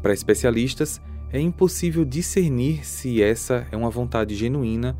Para 0.00 0.14
especialistas, 0.14 0.98
é 1.30 1.38
impossível 1.38 2.06
discernir 2.06 2.86
se 2.86 3.22
essa 3.22 3.66
é 3.70 3.76
uma 3.76 3.90
vontade 3.90 4.34
genuína 4.34 4.96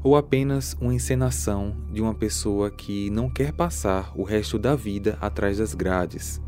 ou 0.00 0.16
apenas 0.16 0.76
uma 0.80 0.94
encenação 0.94 1.76
de 1.92 2.00
uma 2.00 2.14
pessoa 2.14 2.70
que 2.70 3.10
não 3.10 3.28
quer 3.28 3.52
passar 3.52 4.12
o 4.14 4.22
resto 4.22 4.60
da 4.60 4.76
vida 4.76 5.18
atrás 5.20 5.58
das 5.58 5.74
grades. 5.74 6.40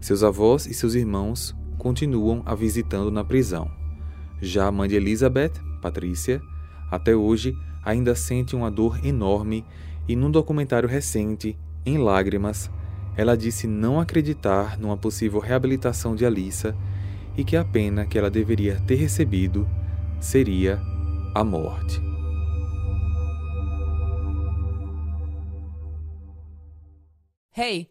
Seus 0.00 0.22
avós 0.22 0.64
e 0.64 0.72
seus 0.72 0.94
irmãos 0.94 1.54
continuam 1.76 2.42
a 2.46 2.54
visitando 2.54 3.10
na 3.10 3.24
prisão. 3.24 3.70
Já 4.40 4.68
a 4.68 4.72
mãe 4.72 4.88
de 4.88 4.96
Elizabeth, 4.96 5.52
Patrícia, 5.82 6.40
até 6.90 7.14
hoje 7.14 7.54
ainda 7.84 8.14
sente 8.14 8.54
uma 8.54 8.70
dor 8.70 9.04
enorme 9.04 9.64
e 10.08 10.16
num 10.16 10.30
documentário 10.30 10.88
recente, 10.88 11.56
em 11.84 11.98
lágrimas, 11.98 12.70
ela 13.16 13.36
disse 13.36 13.66
não 13.66 14.00
acreditar 14.00 14.78
numa 14.78 14.96
possível 14.96 15.40
reabilitação 15.40 16.14
de 16.14 16.24
Alissa 16.24 16.74
e 17.36 17.44
que 17.44 17.56
a 17.56 17.64
pena 17.64 18.06
que 18.06 18.18
ela 18.18 18.30
deveria 18.30 18.80
ter 18.86 18.96
recebido 18.96 19.68
seria 20.20 20.80
a 21.34 21.44
morte. 21.44 22.00
Hey, 27.56 27.90